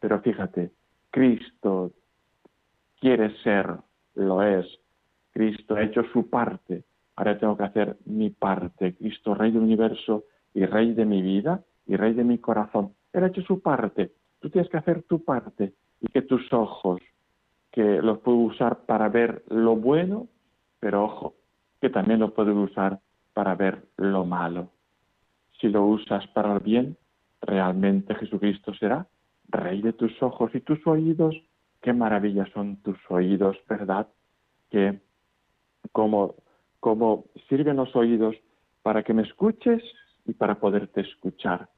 Pero 0.00 0.20
fíjate, 0.20 0.72
Cristo 1.10 1.92
quiere 3.00 3.36
ser, 3.42 3.68
lo 4.14 4.42
es. 4.42 4.66
Cristo 5.32 5.76
ha 5.76 5.82
hecho 5.82 6.02
su 6.12 6.28
parte. 6.28 6.84
Ahora 7.16 7.38
tengo 7.38 7.56
que 7.56 7.64
hacer 7.64 7.96
mi 8.04 8.30
parte. 8.30 8.94
Cristo, 8.96 9.34
Rey 9.34 9.52
del 9.52 9.62
universo 9.62 10.24
y 10.52 10.66
Rey 10.66 10.92
de 10.92 11.04
mi 11.04 11.22
vida 11.22 11.62
y 11.86 11.96
Rey 11.96 12.14
de 12.14 12.24
mi 12.24 12.38
corazón. 12.38 12.94
Él 13.12 13.24
ha 13.24 13.28
hecho 13.28 13.42
su 13.42 13.60
parte. 13.60 14.12
Tú 14.40 14.50
tienes 14.50 14.70
que 14.70 14.76
hacer 14.76 15.04
tu 15.04 15.24
parte 15.24 15.74
y 16.04 16.12
que 16.12 16.22
tus 16.22 16.52
ojos, 16.52 17.00
que 17.72 18.02
los 18.02 18.18
puedo 18.18 18.36
usar 18.38 18.84
para 18.84 19.08
ver 19.08 19.42
lo 19.48 19.74
bueno, 19.74 20.28
pero 20.80 21.04
ojo, 21.04 21.34
que 21.80 21.88
también 21.88 22.20
los 22.20 22.32
puedo 22.32 22.54
usar 22.60 23.00
para 23.32 23.54
ver 23.54 23.86
lo 23.96 24.26
malo. 24.26 24.68
Si 25.60 25.68
lo 25.68 25.86
usas 25.86 26.26
para 26.28 26.52
el 26.52 26.60
bien, 26.60 26.96
realmente 27.40 28.14
Jesucristo 28.16 28.74
será 28.74 29.06
Rey 29.48 29.80
de 29.82 29.92
tus 29.92 30.22
ojos 30.22 30.54
y 30.54 30.60
tus 30.60 30.86
oídos. 30.86 31.34
Qué 31.80 31.92
maravilla 31.92 32.46
son 32.52 32.76
tus 32.82 32.98
oídos, 33.08 33.56
¿verdad? 33.68 34.08
Que 34.70 35.00
como, 35.92 36.34
como 36.80 37.24
sirven 37.48 37.76
los 37.76 37.94
oídos 37.96 38.36
para 38.82 39.02
que 39.02 39.14
me 39.14 39.22
escuches 39.22 39.82
y 40.26 40.34
para 40.34 40.56
poderte 40.56 41.02
escuchar. 41.02 41.68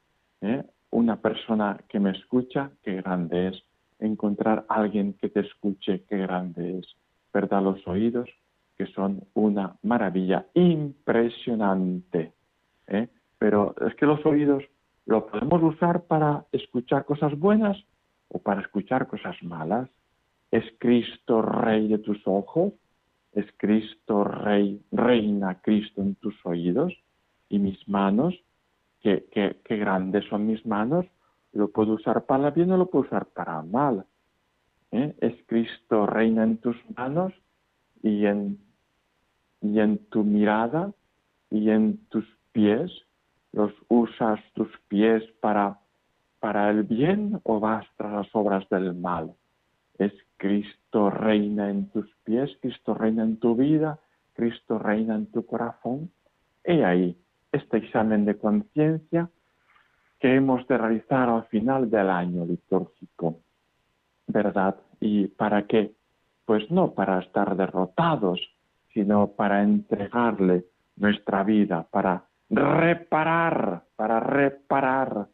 ¿eh? 0.41 0.63
Una 0.89 1.21
persona 1.21 1.77
que 1.87 1.99
me 1.99 2.11
escucha, 2.11 2.71
qué 2.83 2.95
grande 2.95 3.49
es. 3.49 3.63
Encontrar 3.99 4.65
alguien 4.69 5.13
que 5.13 5.29
te 5.29 5.41
escuche, 5.41 6.03
qué 6.07 6.17
grande 6.17 6.79
es. 6.79 6.95
¿Verdad? 7.33 7.63
Los 7.63 7.87
oídos 7.87 8.29
que 8.77 8.85
son 8.87 9.23
una 9.33 9.75
maravilla 9.81 10.45
impresionante. 10.53 12.33
¿eh? 12.87 13.07
Pero 13.39 13.75
es 13.85 13.95
que 13.95 14.05
los 14.05 14.23
oídos 14.25 14.63
lo 15.05 15.25
podemos 15.27 15.63
usar 15.63 16.03
para 16.03 16.45
escuchar 16.51 17.05
cosas 17.05 17.37
buenas 17.37 17.77
o 18.27 18.39
para 18.39 18.61
escuchar 18.61 19.07
cosas 19.07 19.35
malas. 19.41 19.89
¿Es 20.51 20.63
Cristo 20.77 21.41
Rey 21.41 21.87
de 21.87 21.97
tus 21.97 22.21
ojos? 22.25 22.73
¿Es 23.33 23.45
Cristo 23.57 24.23
Rey, 24.23 24.81
reina 24.91 25.61
Cristo 25.61 26.01
en 26.01 26.15
tus 26.15 26.35
oídos? 26.45 26.93
¿Y 27.49 27.59
mis 27.59 27.87
manos? 27.87 28.35
¿Qué, 29.01 29.25
qué, 29.31 29.77
grandes 29.77 30.25
son 30.25 30.47
mis 30.47 30.65
manos? 30.65 31.05
¿Lo 31.57 31.69
puedo 31.69 31.93
usar 31.93 32.23
para 32.27 32.51
bien 32.51 32.71
o 32.71 32.77
lo 32.77 32.85
puedo 32.85 33.05
usar 33.05 33.25
para 33.25 33.63
mal? 33.63 34.05
¿Eh? 34.91 35.15
¿Es 35.19 35.33
Cristo 35.47 36.05
reina 36.05 36.43
en 36.43 36.57
tus 36.57 36.77
manos 36.95 37.33
y 38.03 38.27
en 38.27 38.59
y 39.59 39.79
en 39.79 39.97
tu 40.09 40.23
mirada 40.23 40.91
y 41.49 41.71
en 41.71 41.97
tus 42.09 42.25
pies? 42.51 42.91
¿Los 43.53 43.73
usas 43.87 44.39
tus 44.53 44.69
pies 44.87 45.23
para, 45.41 45.79
para 46.39 46.69
el 46.69 46.83
bien 46.83 47.39
o 47.41 47.59
vas 47.59 47.87
tras 47.97 48.13
las 48.13 48.35
obras 48.35 48.69
del 48.69 48.93
mal? 48.93 49.33
¿Es 49.97 50.13
Cristo 50.37 51.09
reina 51.09 51.71
en 51.71 51.89
tus 51.89 52.07
pies? 52.23 52.51
¿Cristo 52.61 52.93
reina 52.93 53.23
en 53.23 53.37
tu 53.37 53.55
vida? 53.55 53.99
¿Cristo 54.33 54.77
reina 54.77 55.15
en 55.15 55.25
tu 55.31 55.43
corazón? 55.43 56.11
He 56.63 56.85
ahí 56.85 57.17
este 57.51 57.77
examen 57.77 58.25
de 58.25 58.37
conciencia 58.37 59.31
que 60.19 60.35
hemos 60.35 60.67
de 60.67 60.77
realizar 60.77 61.29
al 61.29 61.45
final 61.45 61.89
del 61.89 62.09
año 62.09 62.45
litúrgico. 62.45 63.39
¿Verdad? 64.27 64.75
¿Y 64.99 65.27
para 65.27 65.67
qué? 65.67 65.93
Pues 66.45 66.69
no 66.71 66.91
para 66.91 67.19
estar 67.19 67.55
derrotados, 67.55 68.39
sino 68.93 69.27
para 69.27 69.63
entregarle 69.63 70.65
nuestra 70.95 71.43
vida, 71.43 71.87
para 71.91 72.23
reparar, 72.49 73.83
para 73.95 74.19
reparar 74.19 75.27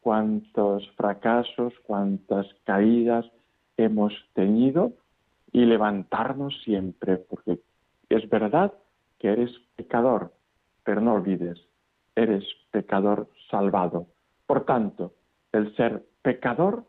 cuantos 0.00 0.88
fracasos, 0.96 1.74
cuantas 1.82 2.46
caídas 2.64 3.26
hemos 3.76 4.12
tenido 4.34 4.92
y 5.52 5.64
levantarnos 5.64 6.62
siempre, 6.62 7.16
porque 7.16 7.60
es 8.08 8.28
verdad 8.28 8.72
que 9.18 9.28
eres 9.28 9.50
pecador, 9.76 10.32
pero 10.84 11.00
no 11.00 11.14
olvides, 11.14 11.60
eres 12.14 12.44
pecador 12.70 13.28
salvado. 13.50 14.06
Por 14.50 14.64
tanto, 14.64 15.12
el 15.52 15.76
ser 15.76 16.02
pecador 16.22 16.84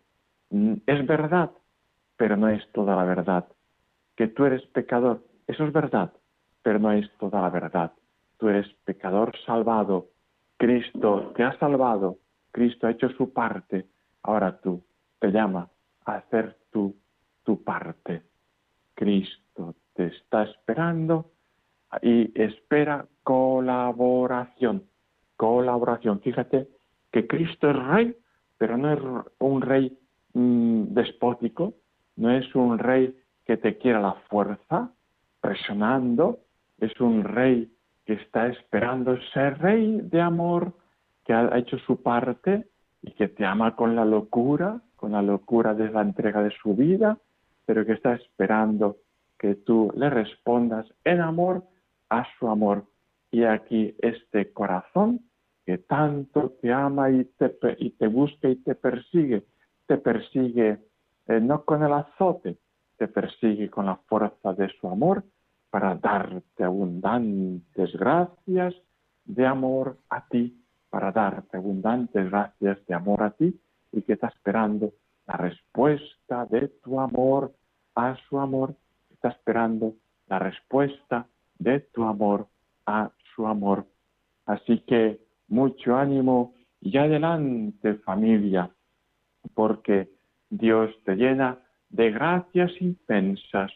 mm, 0.50 0.78
es 0.88 1.06
verdad, 1.06 1.52
pero 2.18 2.36
no 2.36 2.50
es 2.50 2.68
toda 2.72 2.96
la 2.96 3.04
verdad. 3.04 3.46
Que 4.16 4.30
tú 4.30 4.46
eres 4.46 4.66
pecador 4.74 5.22
eso 5.46 5.66
es 5.66 5.72
verdad, 5.72 6.12
pero 6.64 6.80
no 6.80 6.92
es 6.92 7.08
toda 7.20 7.40
la 7.40 7.52
verdad. 7.52 7.92
Tú 8.38 8.50
eres 8.50 8.68
pecador 8.84 9.38
salvado. 9.46 10.08
Cristo 10.58 11.34
te 11.36 11.44
ha 11.44 11.56
salvado. 11.60 12.18
Cristo 12.52 12.88
ha 12.88 12.92
hecho 12.94 13.10
su 13.10 13.32
parte. 13.32 13.86
Ahora 14.24 14.60
tú 14.60 14.84
te 15.20 15.32
llama 15.32 15.70
a 16.06 16.16
hacer 16.16 16.58
tú 16.72 16.96
tu 17.44 17.64
parte. 17.64 18.24
Cristo 18.96 19.76
te 19.94 20.08
está 20.08 20.46
esperando 20.46 21.30
y 22.02 22.32
espera 22.42 23.06
colaboración. 23.22 24.84
Colaboración. 25.38 26.22
Fíjate 26.22 26.81
que 27.12 27.28
Cristo 27.28 27.70
es 27.70 27.76
rey, 27.76 28.16
pero 28.58 28.78
no 28.78 28.94
es 28.94 29.00
un 29.40 29.62
rey 29.62 29.98
mm, 30.34 30.94
despótico, 30.94 31.74
no 32.16 32.32
es 32.32 32.54
un 32.56 32.78
rey 32.78 33.18
que 33.46 33.58
te 33.58 33.78
quiera 33.78 34.00
la 34.00 34.14
fuerza, 34.30 34.92
presionando, 35.42 36.40
es 36.80 37.00
un 37.00 37.24
rey 37.24 37.72
que 38.06 38.14
está 38.14 38.48
esperando 38.48 39.18
ser 39.34 39.60
rey 39.60 40.00
de 40.04 40.22
amor, 40.22 40.74
que 41.26 41.34
ha 41.34 41.58
hecho 41.58 41.78
su 41.80 42.02
parte 42.02 42.68
y 43.02 43.12
que 43.12 43.28
te 43.28 43.46
ama 43.46 43.76
con 43.76 43.96
la 43.96 44.06
locura, 44.06 44.82
con 44.96 45.12
la 45.14 45.22
locura 45.22 45.74
de 45.74 45.90
la 45.90 46.02
entrega 46.02 46.44
de 46.44 46.52
su 46.62 46.76
vida, 46.76 47.18
pero 47.66 47.86
que 47.86 47.94
está 47.94 48.14
esperando 48.14 48.98
que 49.40 49.56
tú 49.56 49.92
le 49.96 50.10
respondas 50.10 50.86
en 51.04 51.22
amor 51.22 51.64
a 52.10 52.26
su 52.38 52.48
amor. 52.48 52.86
Y 53.32 53.44
aquí 53.44 53.96
este 54.00 54.52
corazón 54.52 55.22
que 55.66 55.78
tanto 55.78 56.54
te 56.62 56.72
ama 56.72 57.10
y 57.12 57.26
te, 57.26 57.56
y 57.80 57.92
te 57.92 58.08
busca 58.08 58.50
y 58.50 58.56
te 58.58 58.76
persigue, 58.76 59.44
te 59.88 59.98
persigue 59.98 60.80
eh, 61.28 61.40
no 61.40 61.64
con 61.64 61.84
el 61.84 61.94
azote, 61.94 62.58
te 62.98 63.08
persigue 63.08 63.70
con 63.70 63.86
la 63.86 63.96
fuerza 63.96 64.54
de 64.54 64.70
su 64.80 64.88
amor 64.88 65.24
para 65.70 65.96
darte 65.96 66.64
abundantes 66.64 67.94
gracias 67.94 68.76
de 69.26 69.46
amor 69.46 69.98
a 70.10 70.28
ti, 70.28 70.62
para 70.90 71.12
darte 71.12 71.58
abundantes 71.58 72.30
gracias 72.30 72.86
de 72.86 72.94
amor 72.94 73.24
a 73.24 73.32
ti 73.32 73.60
y 73.92 74.02
que 74.02 74.14
está 74.14 74.28
esperando 74.28 74.92
la 75.28 75.38
respuesta 75.38 76.46
de 76.48 76.68
tu 76.84 77.00
amor 77.00 77.54
a 77.96 78.16
su 78.28 78.40
amor, 78.40 78.76
está 79.12 79.30
esperando 79.30 79.94
la 80.28 80.40
respuesta 80.40 81.28
de 81.60 81.80
tu 81.80 82.04
amor 82.04 82.48
a 82.86 83.12
su 83.36 83.48
amor. 83.48 83.86
Así 84.46 84.80
que 84.80 85.20
mucho 85.52 85.96
ánimo 85.98 86.56
y 86.80 86.98
adelante 86.98 87.96
familia, 87.96 88.72
porque 89.54 90.10
Dios 90.50 90.92
te 91.06 91.16
llena 91.16 91.60
de 91.90 92.10
gracias 92.12 92.72
inmensas. 92.80 93.72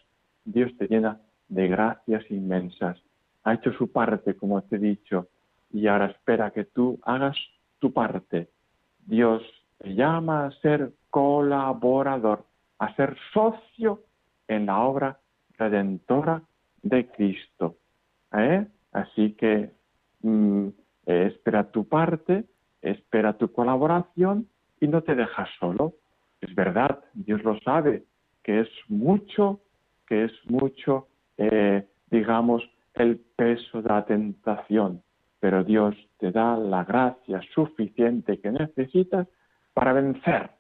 Dios 0.46 0.72
te 0.78 0.88
llena 0.88 1.20
de 1.50 1.68
gracias 1.68 2.24
inmensas. 2.32 2.98
Ha 3.44 3.54
hecho 3.54 3.74
su 3.74 3.92
parte, 3.92 4.36
como 4.36 4.62
te 4.64 4.78
he 4.78 4.80
dicho, 4.80 5.28
y 5.72 5.88
ahora 5.88 6.08
espera 6.08 6.52
que 6.52 6.64
tú 6.64 7.00
hagas 7.04 7.38
tu 7.80 7.92
parte. 7.92 8.50
Dios 9.06 9.44
te 9.78 9.94
llama 9.94 10.46
a 10.46 10.52
ser 10.62 10.94
colaborador, 11.10 12.46
a 12.80 12.96
ser 12.96 13.18
socio 13.34 14.04
en 14.48 14.68
la 14.68 14.82
obra 14.82 15.20
redentora 15.58 16.42
de 16.82 17.08
Cristo. 17.08 17.76
¿eh? 18.32 18.66
Así 18.94 19.34
que 19.34 19.72
mm, 21.06 21.12
espera 21.12 21.72
tu 21.72 21.88
parte, 21.88 22.46
espera 22.82 23.38
tu 23.38 23.52
colaboración 23.52 24.48
y 24.80 24.88
no 24.88 25.02
te 25.02 25.16
dejas 25.16 25.50
solo. 25.60 25.94
Es 26.42 26.54
verdad, 26.54 27.04
Dios 27.14 27.44
lo 27.44 27.60
sabe, 27.60 28.04
que 28.44 28.62
es 28.62 28.70
mucho, 28.88 29.62
que 30.08 30.26
es 30.26 30.32
mucho, 30.46 31.08
eh, 31.38 31.88
digamos, 32.12 32.64
el 32.94 33.18
peso 33.36 33.82
de 33.82 33.90
la 33.90 34.06
tentación, 34.06 35.02
pero 35.40 35.64
Dios 35.64 35.96
te 36.20 36.32
da 36.32 36.56
la 36.56 36.84
gracia 36.84 37.42
suficiente 37.54 38.40
que 38.40 38.52
necesitas 38.52 39.28
para 39.74 39.94
vencer, 39.94 40.52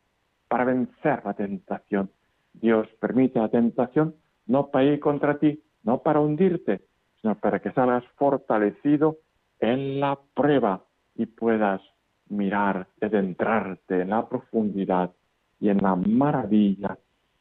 para 0.47 0.65
vencer 0.65 1.21
la 1.23 1.33
tentación. 1.33 2.09
Dios 2.53 2.87
permite 2.99 3.39
la 3.39 3.49
tentación 3.49 4.15
no 4.47 4.67
para 4.67 4.85
ir 4.85 4.99
contra 4.99 5.39
ti, 5.39 5.61
no 5.83 6.01
para 6.01 6.19
hundirte, 6.19 6.81
sino 7.21 7.35
para 7.35 7.59
que 7.59 7.71
salgas 7.71 8.03
fortalecido 8.15 9.17
en 9.59 9.99
la 9.99 10.17
prueba 10.33 10.83
y 11.15 11.25
puedas 11.25 11.81
mirar, 12.29 12.87
adentrarte 13.01 14.01
en 14.01 14.09
la 14.09 14.27
profundidad 14.27 15.11
y 15.59 15.69
en 15.69 15.77
la 15.77 15.95
maravilla 15.95 16.97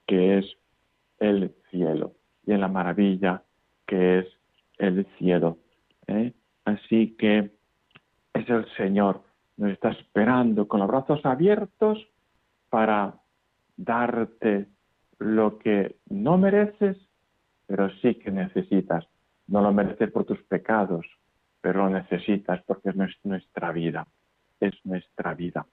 que 0.06 0.38
es 0.38 0.46
el 1.18 1.54
cielo 1.70 2.12
y 2.46 2.52
en 2.52 2.60
la 2.60 2.68
maravilla 2.68 3.42
que 3.86 4.20
es 4.20 4.26
el 4.78 5.06
cielo. 5.18 5.58
¿eh? 6.06 6.32
Así 6.64 7.16
que 7.18 7.50
es 8.32 8.48
el 8.48 8.66
Señor, 8.76 9.22
nos 9.56 9.70
está 9.70 9.90
esperando 9.90 10.66
con 10.66 10.80
los 10.80 10.88
brazos 10.88 11.24
abiertos 11.24 12.06
para 12.70 13.14
darte 13.76 14.66
lo 15.18 15.58
que 15.58 15.96
no 16.08 16.36
mereces, 16.38 16.96
pero 17.66 17.90
sí 18.02 18.16
que 18.16 18.30
necesitas. 18.30 19.06
No 19.46 19.60
lo 19.62 19.72
mereces 19.72 20.10
por 20.10 20.24
tus 20.24 20.42
pecados, 20.44 21.06
pero 21.64 21.84
lo 21.84 21.88
necesitas 21.88 22.62
porque 22.66 22.90
es 22.90 23.24
nuestra 23.24 23.72
vida, 23.72 24.06
es 24.60 24.74
nuestra 24.84 25.32
vida. 25.32 25.64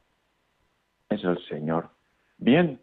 Es 1.09 1.21
el 1.25 1.37
Señor. 1.49 1.89
Bien, 2.37 2.79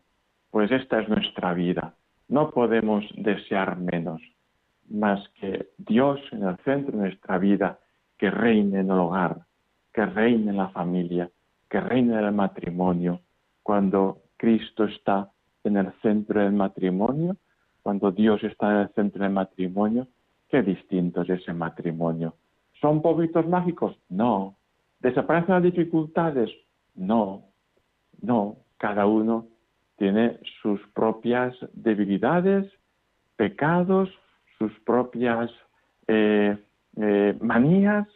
pues 0.51 0.71
esta 0.71 1.01
es 1.01 1.09
nuestra 1.09 1.55
vida. 1.55 1.95
No 2.29 2.51
podemos 2.51 3.07
desear 3.17 3.79
menos 3.79 4.21
más 4.91 5.27
que 5.41 5.71
Dios 5.79 6.21
en 6.33 6.43
el 6.43 6.59
centro 6.59 6.99
de 6.99 7.05
nuestra 7.09 7.39
vida, 7.39 7.79
que 8.19 8.31
reine 8.31 8.81
en 8.81 8.91
el 8.91 8.99
hogar, 8.99 9.39
que 9.95 10.05
reine 10.05 10.51
en 10.51 10.59
la 10.59 10.69
familia, 10.69 11.31
que 11.71 11.81
reine 11.81 12.13
en 12.13 12.25
el 12.27 12.33
matrimonio. 12.33 13.23
Cuando 13.63 14.19
Cristo 14.37 14.85
está 14.85 15.31
en 15.65 15.79
el 15.79 15.95
centro 16.03 16.43
del 16.43 16.53
matrimonio, 16.53 17.39
cuando 17.83 18.13
Dios 18.13 18.45
está 18.45 18.71
en 18.71 18.77
el 18.81 18.89
centro 18.91 19.23
del 19.23 19.33
matrimonio, 19.33 20.09
qué 20.51 20.61
distinto 20.61 21.23
es 21.23 21.31
ese 21.31 21.55
matrimonio. 21.55 22.35
¿Son 22.81 23.03
poquitos 23.03 23.47
mágicos? 23.47 23.99
No. 24.09 24.57
¿Desaparecen 25.01 25.55
las 25.55 25.63
dificultades? 25.63 26.51
No. 26.95 27.45
No. 28.21 28.57
Cada 28.79 29.07
uno 29.07 29.47
tiene 29.97 30.39
sus 30.63 30.81
propias 30.95 31.55
debilidades, 31.73 32.71
pecados, 33.37 34.09
sus 34.59 34.73
propias 34.81 35.51
eh, 36.07 36.57
eh, 36.97 37.37
manías, 37.41 38.07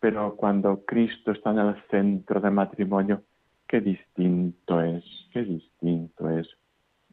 pero 0.00 0.36
cuando 0.36 0.84
Cristo 0.84 1.32
está 1.32 1.50
en 1.50 1.58
el 1.58 1.82
centro 1.90 2.40
del 2.40 2.52
matrimonio, 2.52 3.22
qué 3.66 3.80
distinto 3.80 4.80
es, 4.80 5.04
qué 5.32 5.42
distinto 5.42 6.30
es. 6.30 6.48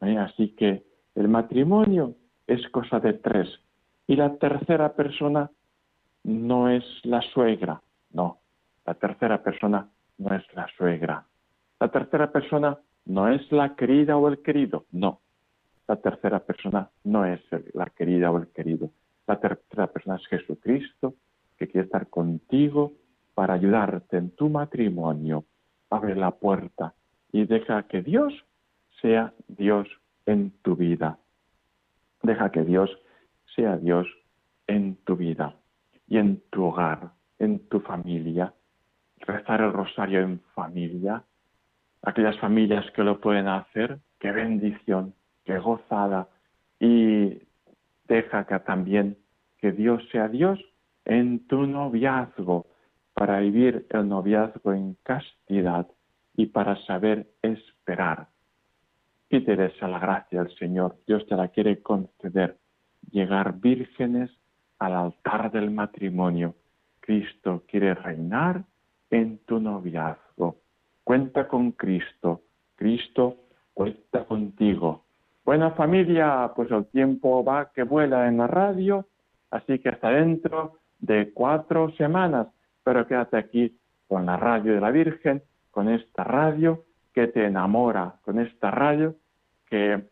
¿Eh? 0.02 0.16
Así 0.16 0.54
que 0.54 0.84
el 1.14 1.28
matrimonio 1.28 2.14
es 2.46 2.66
cosa 2.70 3.00
de 3.00 3.14
tres 3.14 3.48
y 4.06 4.16
la 4.16 4.36
tercera 4.36 4.94
persona 4.94 5.50
no 6.26 6.68
es 6.68 6.84
la 7.04 7.22
suegra, 7.22 7.80
no, 8.10 8.40
la 8.84 8.94
tercera 8.94 9.44
persona 9.44 9.88
no 10.18 10.34
es 10.34 10.42
la 10.54 10.66
suegra. 10.76 11.24
La 11.78 11.88
tercera 11.88 12.32
persona 12.32 12.76
no 13.04 13.28
es 13.28 13.52
la 13.52 13.76
querida 13.76 14.16
o 14.16 14.26
el 14.26 14.42
querido, 14.42 14.86
no. 14.90 15.20
La 15.86 15.94
tercera 15.94 16.40
persona 16.40 16.90
no 17.04 17.24
es 17.24 17.40
la 17.74 17.86
querida 17.90 18.32
o 18.32 18.38
el 18.38 18.48
querido. 18.48 18.90
La 19.28 19.38
tercera 19.38 19.86
persona 19.86 20.16
es 20.16 20.26
Jesucristo, 20.26 21.14
que 21.56 21.68
quiere 21.68 21.84
estar 21.84 22.08
contigo 22.08 22.94
para 23.34 23.54
ayudarte 23.54 24.16
en 24.16 24.30
tu 24.30 24.48
matrimonio. 24.48 25.44
Abre 25.90 26.16
la 26.16 26.32
puerta 26.32 26.94
y 27.30 27.44
deja 27.44 27.84
que 27.84 28.02
Dios 28.02 28.34
sea 29.00 29.32
Dios 29.46 29.86
en 30.26 30.50
tu 30.62 30.74
vida. 30.74 31.20
Deja 32.24 32.50
que 32.50 32.64
Dios 32.64 32.90
sea 33.54 33.76
Dios 33.76 34.08
en 34.66 34.96
tu 35.04 35.14
vida 35.14 35.54
y 36.06 36.18
en 36.18 36.42
tu 36.50 36.64
hogar, 36.64 37.10
en 37.38 37.68
tu 37.68 37.80
familia. 37.80 38.52
Rezar 39.18 39.60
el 39.60 39.72
rosario 39.72 40.20
en 40.20 40.40
familia. 40.54 41.22
Aquellas 42.02 42.38
familias 42.38 42.84
que 42.92 43.02
lo 43.02 43.20
pueden 43.20 43.48
hacer, 43.48 43.98
qué 44.18 44.30
bendición 44.30 45.14
que 45.44 45.58
gozada 45.58 46.28
y 46.78 47.38
deja 48.06 48.46
que 48.46 48.58
también 48.60 49.16
que 49.58 49.72
Dios 49.72 50.02
sea 50.10 50.28
Dios 50.28 50.60
en 51.04 51.46
tu 51.46 51.66
noviazgo 51.66 52.66
para 53.14 53.40
vivir 53.40 53.86
el 53.90 54.08
noviazgo 54.08 54.72
en 54.72 54.96
castidad 55.02 55.86
y 56.36 56.46
para 56.46 56.76
saber 56.84 57.30
esperar. 57.42 58.28
Pídeles 59.28 59.82
a 59.82 59.88
la 59.88 59.98
gracia 59.98 60.42
del 60.42 60.54
Señor, 60.56 60.96
Dios 61.06 61.26
te 61.26 61.34
la 61.34 61.48
quiere 61.48 61.82
conceder, 61.82 62.58
llegar 63.10 63.58
vírgenes 63.58 64.30
al 64.78 64.94
altar 64.94 65.50
del 65.50 65.70
matrimonio. 65.70 66.54
Cristo 67.00 67.62
quiere 67.66 67.94
reinar 67.94 68.62
en 69.10 69.38
tu 69.46 69.60
noviazgo. 69.60 70.56
Cuenta 71.04 71.46
con 71.46 71.72
Cristo, 71.72 72.42
Cristo 72.74 73.36
cuenta 73.72 74.24
contigo. 74.24 75.04
Buena 75.44 75.70
familia, 75.72 76.50
pues 76.56 76.70
el 76.70 76.86
tiempo 76.86 77.44
va 77.44 77.70
que 77.72 77.84
vuela 77.84 78.26
en 78.26 78.38
la 78.38 78.46
radio, 78.46 79.06
así 79.50 79.78
que 79.78 79.90
hasta 79.90 80.10
dentro 80.10 80.78
de 80.98 81.30
cuatro 81.32 81.92
semanas. 81.92 82.48
Pero 82.82 83.06
quédate 83.06 83.36
aquí 83.36 83.78
con 84.08 84.26
la 84.26 84.36
radio 84.36 84.74
de 84.74 84.80
la 84.80 84.90
Virgen, 84.90 85.42
con 85.70 85.88
esta 85.88 86.24
radio 86.24 86.84
que 87.14 87.28
te 87.28 87.44
enamora, 87.44 88.14
con 88.22 88.40
esta 88.40 88.70
radio 88.70 89.14
que 89.68 90.04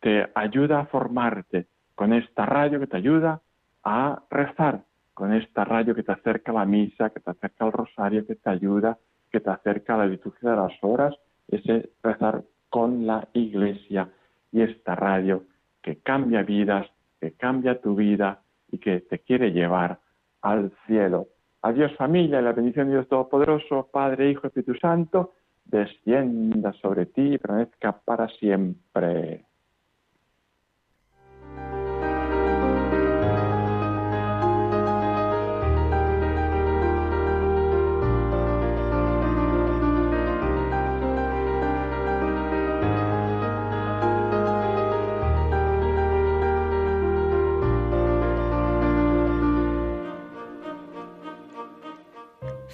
te 0.00 0.28
ayuda 0.34 0.80
a 0.80 0.86
formarte, 0.86 1.66
con 1.94 2.12
esta 2.12 2.46
radio 2.46 2.80
que 2.80 2.86
te 2.86 2.96
ayuda 2.96 3.40
a 3.84 4.22
rezar, 4.30 4.84
con 5.14 5.32
esta 5.32 5.64
radio 5.64 5.94
que 5.94 6.04
te 6.04 6.12
acerca 6.12 6.52
a 6.52 6.56
la 6.56 6.64
misa, 6.64 7.10
que 7.10 7.20
te 7.20 7.30
acerca 7.30 7.64
al 7.64 7.72
rosario, 7.72 8.26
que 8.26 8.36
te 8.36 8.50
ayuda, 8.50 8.98
que 9.30 9.40
te 9.40 9.50
acerca 9.50 9.94
a 9.94 9.98
la 9.98 10.06
liturgia 10.06 10.50
de 10.50 10.56
las 10.56 10.72
horas, 10.82 11.14
ese 11.48 11.90
rezar 12.02 12.44
con 12.68 13.06
la 13.06 13.26
iglesia 13.32 14.08
y 14.52 14.62
esta 14.62 14.94
radio 14.94 15.42
que 15.82 15.96
cambia 15.96 16.42
vidas, 16.42 16.86
que 17.20 17.32
cambia 17.32 17.80
tu 17.80 17.96
vida 17.96 18.42
y 18.70 18.78
que 18.78 19.00
te 19.00 19.18
quiere 19.20 19.50
llevar 19.52 19.98
al 20.42 20.72
cielo. 20.86 21.28
Adiós 21.62 21.96
familia, 21.96 22.40
la 22.40 22.52
bendición 22.52 22.86
de 22.86 22.94
Dios 22.94 23.08
Todopoderoso, 23.08 23.88
Padre, 23.92 24.30
Hijo, 24.30 24.46
Espíritu 24.46 24.74
Santo, 24.76 25.32
descienda 25.64 26.72
sobre 26.74 27.06
ti 27.06 27.34
y 27.34 27.38
permanezca 27.38 27.92
para 27.92 28.28
siempre. 28.28 29.47